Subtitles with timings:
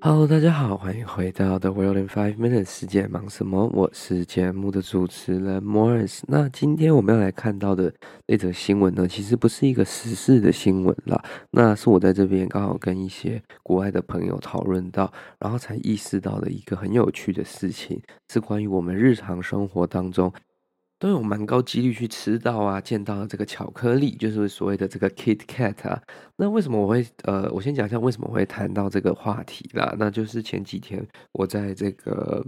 [0.00, 2.66] Hello，大家好，欢迎回到 The World in Five Minutes。
[2.66, 3.68] 世界忙什么？
[3.74, 6.20] 我是节目的主持人 Morris。
[6.28, 7.92] 那今天我们要来看到的
[8.26, 11.20] 那则新闻呢，其实不是一个时事的新闻啦，
[11.50, 20.32] 那是我在这边刚好跟一些国外的朋友讨论到，然后才意识到的一个很有趣的事情，是关于我们日常生活当中。
[20.98, 26.02] 都有蛮高几率去吃到啊，见到这个巧克力，就是所谓的这个 Kit Kat 啊。
[26.36, 29.94] 那为什么我会呃，我先讲一下为什么我会谈到这个话题啦。
[29.98, 32.44] 那就是前几天我在这个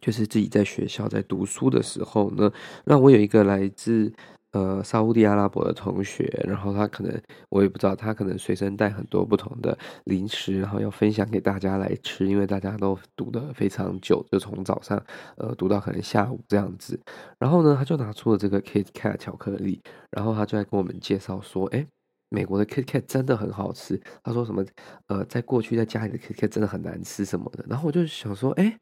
[0.00, 2.52] 就是自己在学校在读书的时候呢，
[2.84, 4.12] 那我有一个来自。
[4.54, 7.12] 呃，沙乌地阿拉伯的同学，然后他可能
[7.48, 15.02] 我也不知道，他可能随身带很多不同的零食，然后要分享给大家来吃，因为大家都读得非常久，就从早上
[15.36, 16.98] 呃读到可能下午这样子。
[17.36, 21.84] 然后呢，他就拿出了这个 Kit Kat 巧克力，然后他就在跟我们介绍说，诶，
[22.28, 24.00] 美国的 Kit Kat 真的很好吃。
[24.22, 24.64] 他说什么？
[25.08, 27.64] 呃，在过去在家里的 Kit Kat 真的很难吃什么的。
[27.68, 28.78] 然后我就想说，诶。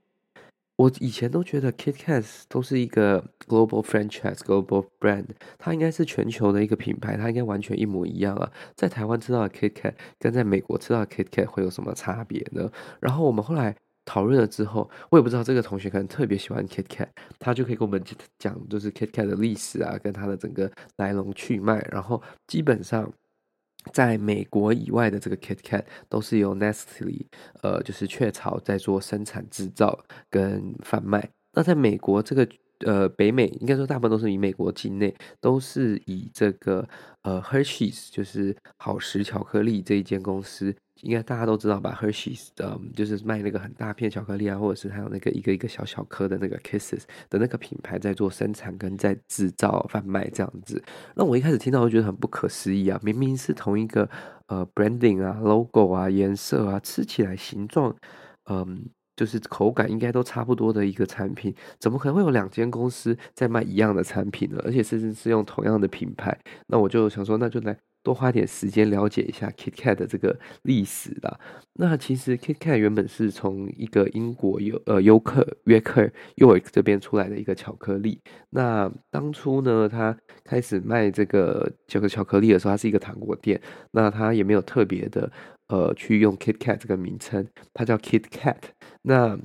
[0.82, 8.50] 我以前都觉得 Kit Kat 都是一个 global franchise、global brand，它应该是全球的一个品牌，它应该完全一模一样啊。
[8.74, 12.68] 在台湾吃到的 Kit Kat 跟在美国吃到的 Kit Kat 会有什么差别呢？
[12.98, 17.06] 然后我们后来讨论了之后，我也不知道这个同学可能特别喜欢 Kit Kat，
[17.38, 18.02] 他就可以跟我们
[18.40, 23.12] 讲，就是 Kit Kat 的历史啊，跟它的整个来龙去脉，然后基本上。
[23.92, 27.26] 在美国以外的这个 Kit Kat 都是由 Nestle，
[27.62, 29.98] 呃，就是雀巢在做生产制造
[30.30, 31.28] 跟贩卖。
[31.54, 32.48] 那在美国这个
[32.86, 36.88] 呃北美，应该说大部分都是以美国境内，都是以这个
[37.22, 40.74] 呃 Hershey's，就是好时巧克力这一间公司。
[41.02, 50.82] 应该大家都知道吧，Hershey's 的，就是卖那个很大片巧克力啊，或者是还有那个一个一个小小颗的那个 Kisses 的那个品牌在做生产跟在制造贩卖这样子。
[51.14, 54.08] 那我一开始听到，我觉得很不可思议啊，明明是同一个
[54.46, 57.94] 呃 branding 啊、logo 啊、颜色啊，吃起来形状，
[58.48, 58.84] 嗯，
[59.16, 64.60] 就是口感应该都差不多的一个产品，怎么可能会有两间公司在卖一样的产品呢？
[64.64, 66.38] 而且甚至是用同样的品牌。
[66.68, 67.76] 那我就想说，那就来。
[68.02, 71.38] 多花点时间了解一下 Kit Kat 的这个历史啦。
[71.74, 78.20] 那其实 Kit Kat 原本是从一个英国尤呃尤克约克 York 这边出来的一个巧克力。
[78.50, 83.60] 那当初呢，他开始卖这个这个巧克力的时候，它是一个糖果店。
[83.90, 85.30] 那他也没有特别的
[85.68, 88.56] 呃去用 Kit Kat 这个名称，它叫 Kit Kat。
[89.02, 89.38] 那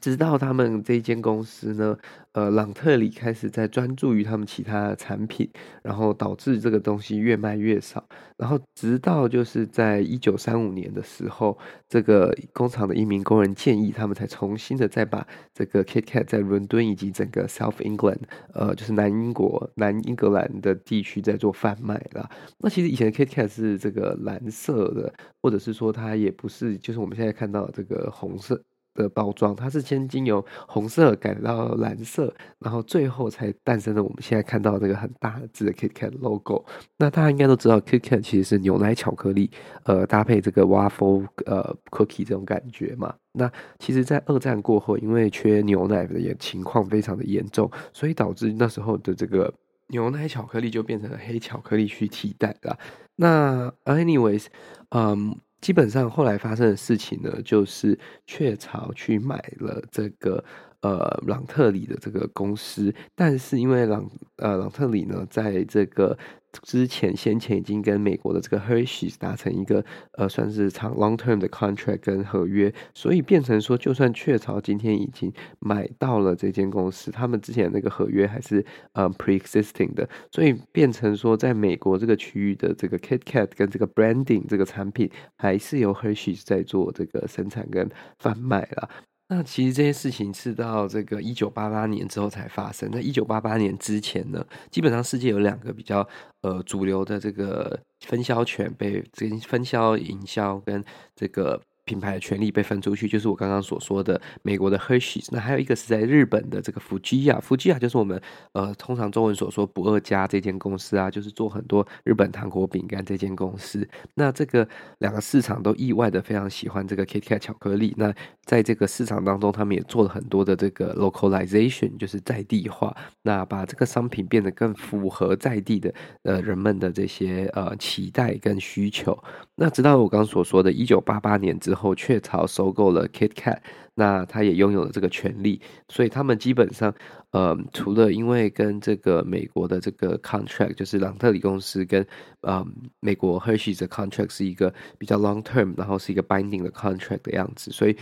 [0.00, 1.96] 直到他们这一间公司呢，
[2.32, 5.48] 呃，朗特里开始在专注于他们其他产品，
[5.82, 8.06] 然后导致这个东西越卖越少。
[8.36, 11.56] 然后直到就是在一九三五年的时候，
[11.88, 18.20] 这个工厂的一名工人建议他们才重新的再把这个 Kit Kat 在伦敦以及整个 South England，
[18.52, 22.28] 呃，就是南英国、南英格兰的地区在做贩卖啦。
[22.58, 28.60] 那其实以前的 Kit Kat 是这个蓝色的，或者是说它也不是，就是我们现在看到这个红色。
[28.94, 36.64] 的包装，它是先经由红色改到蓝色，然后最后才诞生了我们现在看到这个很大的字的 Kit Kat logo。
[36.96, 39.50] 那大家应该都知道，Kit Kat 其实是牛奶巧克力，
[39.84, 43.14] 呃，搭配这个 waffle 呃 cookie 这种感觉嘛。
[43.32, 49.52] 那其实，在二战过后，因为缺牛奶的也情况非常的严重，所以导致那时候的这个
[49.88, 52.78] 牛奶巧克力就变成了黑巧克力去替代了。
[53.16, 54.46] 那 anyways，
[54.90, 55.36] 嗯。
[55.64, 60.44] 基本上后来发生的事情呢，就是雀巢去买了这个
[60.82, 66.18] 呃朗特里的这个公司，但是因为朗呃朗特里呢，在这个
[66.62, 86.40] 之前先前已经跟美国的这个 Hershey's 达成一个呃算是长 long term 的 contract 跟合约，所以变成说，就算雀巢今天已经买到了这间公司，他们之前那个合约还是呃 pre-existing 的，所以变成说，在美国这个区域的这个 Kit Kat 跟这个 branding 这个产品，还是由 Hershey
[86.44, 87.88] 在做这个生产跟
[88.18, 88.88] 贩卖了。
[89.28, 92.90] 那其实这些事情是到这个一九八八年之后才发生。
[92.90, 96.06] 在一九八八年之前呢，基本上世界有两个比较
[96.42, 100.84] 呃主流的这个分销权被这分销营销跟
[101.14, 101.60] 这个。
[101.84, 105.24] 品牌的权利被分出去，就是我刚刚所说的美国的 Hershey。
[105.30, 108.20] 那还有一个是在日本的这个 Fujiya，Fujiya 就是我们
[108.52, 113.86] 呃通常中文所说不二家这间公司啊，就是做很多日本糖果饼干这间公司。
[114.14, 114.66] 那这个
[114.98, 117.94] 两个市场都意外的非常喜欢这个 Kit Kat 巧克力。
[117.96, 118.12] 那
[118.44, 125.92] 在这个市场当中，他们也做了很多的这个 localization，就是在地化，那把这个商品变得更符合在地的
[126.22, 129.16] 呃人们的这些呃期待跟需求。
[129.56, 131.94] 那直到我刚刚所说的，一九八八年之后。
[132.04, 133.58] 雀巢收购了 Kit Kat，
[133.94, 136.94] 那他也拥有了这个权利，所以他们基本上，
[137.30, 142.06] 呃，除了因为跟这个美国的这个 contract，就是朗特里公司跟
[142.40, 142.64] 呃
[143.00, 147.96] 美国 Hershey 的 contract 是一个比较 long term，然后是一个 binding 的 contract 的样子，所以。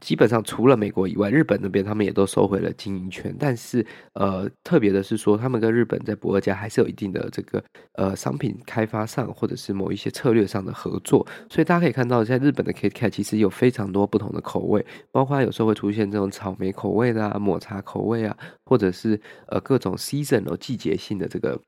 [0.00, 3.32] 基本上除了美国以外，日本那边他们也都收回了经营权。
[3.38, 11.24] 但是，呃，特别的是说，他们跟日本在不二家还是有一定的这个呃商品开发上，或者是某一些策略上的合作。
[11.48, 21.60] 所以大家可以看到，在日本的 KitKat 其实有非常多不同的口味，包括有时候会出现这种草莓口味的啊、抹茶口味啊，或者是呃各种 season 哦季节性的这个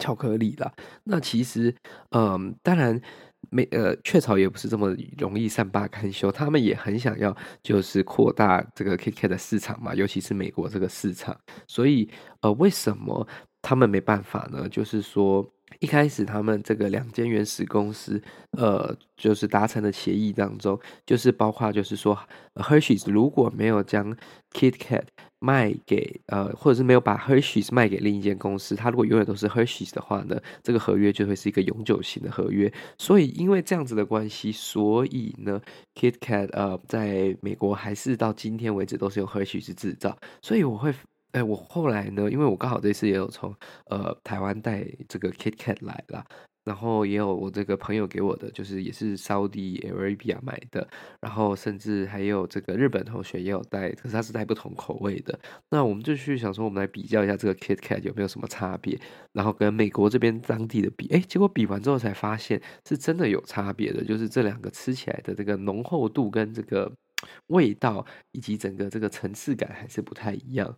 [0.00, 0.72] 巧克力啦。
[1.04, 1.74] 那其实，
[2.10, 3.00] 嗯、当然。
[3.48, 11.38] 没呃，雀巢也不是这么容易善罢甘休，他们也很想要，就是扩大这个 KK 的市场嘛，尤其是美国这个市场。
[11.68, 12.10] 所以
[12.40, 13.24] 呃，为什么
[13.62, 14.68] 他们没办法呢？
[14.68, 15.48] 就是说。
[15.80, 18.22] 一开始，他们这个两间原始公司，
[18.52, 22.18] 呃，就是达成的协议当中，就是包括就是说
[22.54, 24.16] ，Hershey's 如果没有将
[24.52, 25.02] KitKat
[25.40, 32.72] 卖给呃，或者是没有把 Hershey's 卖给另一间公司，它如果永远都是 Hershey's 的话呢，这个合约就会是一个永久性的合约。
[32.96, 35.60] 所以，因为这样子的关系，所以呢
[35.94, 40.16] ，KitKat 呃，在美国还是到今天为止都是用 Hershey's 制造。
[40.40, 40.94] 所以我会。
[41.36, 43.54] 哎，我后来呢，因为我刚好这次也有从
[43.90, 46.24] 呃台湾带这个 KitKat 来了，
[46.64, 50.88] 然后也有我这个朋友给我的，就是也是 Saudi Arabia 买的，
[51.20, 55.38] 然后甚至还有这个日本同学也有带，可是他是带不同口味的。
[55.68, 58.98] 那我们就去想说，我们来比较一下这个 KitKat 有没有什么差别，
[59.34, 66.90] 然后跟美国这边当地的比，哎，结果比完之后才发现是真的有差别的，就是这两个吃起来的这个浓厚度跟这个
[67.48, 70.74] 味道以及整个这个层次感还是不太一样。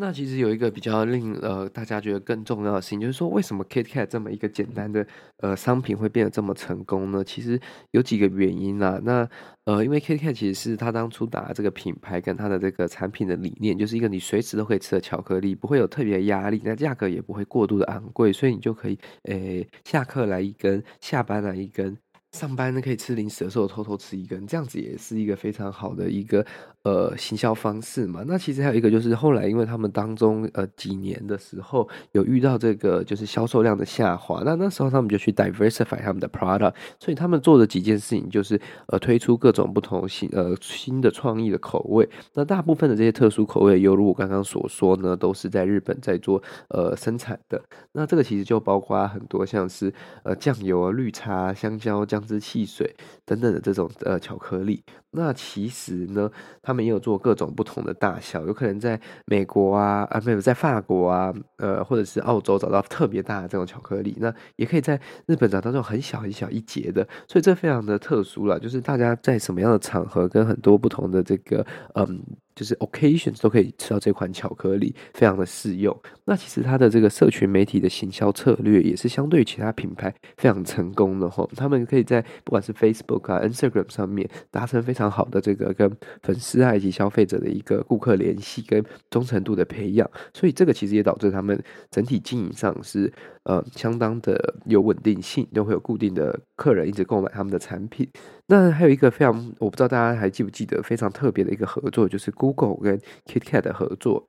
[0.00, 5.06] 那其实有一个比较令呃大家觉得更重要的事情，就是说为什么 KitKat 这么一个简单的
[5.36, 7.22] 呃商品会变得这么成功呢？
[7.22, 7.60] 其实
[7.90, 8.98] 有几个原因啦。
[9.04, 9.28] 那
[9.66, 21.96] 呃，因为 KitKat 其实是他当初打这个品牌跟他的这个产品的理念，就是一个你随时都可以吃的巧克力，不会有特别压力，那价格也不会过度的昂贵，所以你就可以诶下课来一根，下班来一根。
[22.32, 26.44] 上班呢可以吃零食的时候偷偷吃一根，这样子也是一个非常好的一个
[26.84, 28.22] 呃行销方式嘛。
[28.26, 42.08] 那其实还有一个就是后来因为他们当中呃几年的时候有遇到这个就是销售量的下滑，那那时候他们就去 diversify 他们的 product，所以他们做的几件事情就是呃推出各种不同新呃新的创意的口味。
[42.34, 47.60] 那大部分的这些特殊口味，犹如我刚刚所说呢，都是在日本在做呃生产的。
[47.92, 49.92] 那这个其实就包括很多像是
[50.22, 52.30] 呃酱油啊、绿茶、香蕉酱。
[52.30, 52.94] 汁汽水
[53.24, 56.30] 等等的这种呃巧克力，那其实呢，
[56.62, 72.22] 他们也有做各种不同的大小，有可能在美国啊啊没有在法国啊，呃或者是澳洲找到特别大的这种巧克力，那也可以在日本找到这种很小很小一节的，所以这非常的特殊了，就是大家在什么样的场合跟很多不同的这个嗯。
[72.60, 75.98] 就是 occasions 都可以吃到这款巧克力，非常的适用。
[76.26, 81.48] 那其实它的这个社群媒体的行销策略也是相对于其他品牌非常成功的哈。
[81.56, 85.90] 他们可以在不管是 Facebook 啊、Instagram 上面达成非常好的这个跟
[86.22, 90.06] 粉丝啊以及消费者的一个顾客联系跟忠诚度的培养。
[90.34, 91.58] 所以这个其实也导致他们
[91.90, 93.10] 整体经营上是
[93.44, 98.08] 呃相当的有稳定性，都会有固定的客人一直购买他们的产品。
[98.46, 104.28] 那还有一个非常我不知道大家还记不记得非常特别的一个合作，就是 Google 跟 KitKat 的合作，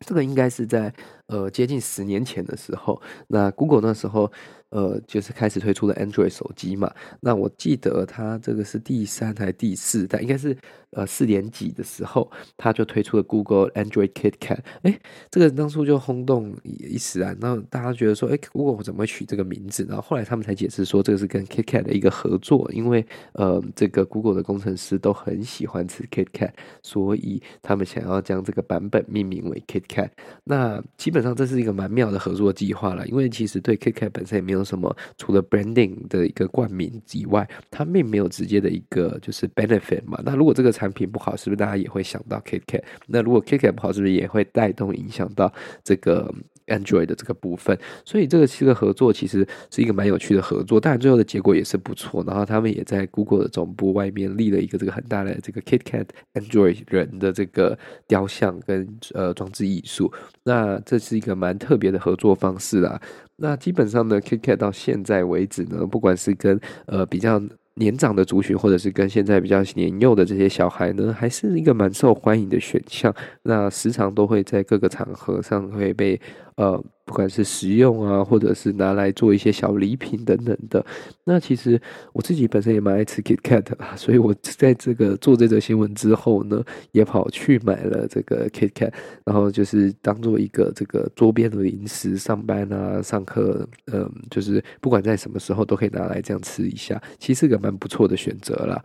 [0.00, 0.92] 这个应该是在
[1.26, 4.30] 呃接近十年前的时候，那 Google 那时候。
[4.70, 6.92] 呃，就是开始推出了 Android 手机嘛。
[7.20, 10.54] 那我记得它这个是第三还是第四代，应该是
[10.90, 14.58] 呃四点几的时候，它就推出了 Google Android KitKat。
[14.82, 15.00] 哎，
[15.30, 17.34] 这个当初就轰动一时啊。
[17.40, 19.86] 然后大家觉得说，哎，Google 怎么会取这个名字？
[19.88, 26.52] 然后后来他们才解释说，这个是跟 KitKat 的一个合作，因为呃，这个 Google 的工程师都很喜欢吃 KitKat，
[26.82, 30.10] 所以他们想要将这个版本命名为 KitKat。
[30.44, 34.57] 那基本上这是一个蛮妙的合作计划了，因为其实对 KitKat 本身也没有。
[34.58, 34.94] 有什么？
[35.16, 40.20] 除了 branding 的一个冠名以外，它并没有直接的一个就是 benefit 嘛。
[40.24, 42.82] 那如果这个产品不好，是不是大家也会想到 KitKat？
[43.06, 46.32] 那如果 KitKat 不好，是不是也会带动影响到这个
[46.66, 47.78] Android 的这个部分？
[48.04, 50.80] 所以这个这个合作其实是一个蛮有趣的合作。
[50.80, 52.22] 当然最后的结果也是不错。
[52.26, 60.12] 然后他们也在 Google 的总部外面立了一个这个很大的这个 KitKat Android 人的这个雕像跟呃装置艺术。
[60.42, 63.00] 那这是一个蛮特别的合作方式啦。
[63.40, 67.40] 那基本上呢，KitKat 到现在为止呢，不管是跟呃比较
[67.74, 73.14] 年长的族群，或者是跟现在比较年幼的这些小孩呢，还是一个蛮受欢迎的选项。
[73.42, 76.20] 那时常都会在各个场合上会被
[76.58, 76.84] 呃。
[77.08, 80.84] 不管是食用啊，或者是拿来做一些小礼品等等的，
[81.24, 81.80] 那其实
[82.12, 86.62] 我自己本身也蛮爱吃 KitKat 的，所以我在这个做这则新闻之后呢，
[86.92, 88.92] 也跑去买了这个 KitKat，
[89.24, 98.84] 然后就是当做一个这个桌边的零食，上班啊、上课，嗯，就是不管在什么时候都可以拿来这样吃一下，其实是个蛮不错的选择啦。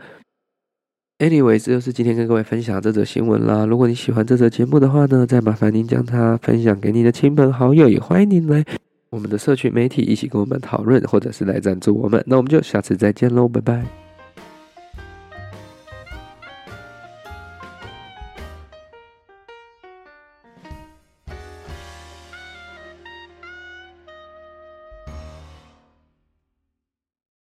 [1.24, 3.66] Anyway，这就是今天跟各位分享这则新闻啦。
[3.66, 8.62] 如果你喜欢这则节目的话呢，再麻烦您将它分享给你的亲朋好友，也欢迎您来
[9.10, 12.22] 我们的社群媒体一起跟我们讨论，或者是来赞助我们。
[12.28, 14.03] 那我们就下次再见喽，拜拜。